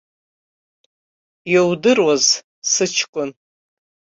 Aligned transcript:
Иудыруаз, 1.53 2.25
сыҷкәын. 2.71 3.29